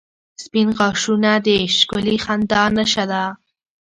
[0.43, 1.47] •سپین غاښونه د
[1.77, 3.23] ښکلي خندا نښه ده.